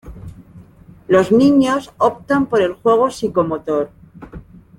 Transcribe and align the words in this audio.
Los 1.07 1.31
niños 1.31 1.91
optan 1.99 2.47
por 2.47 2.59
el 2.63 2.73
juego 2.73 3.11
psicomotor. 3.11 3.91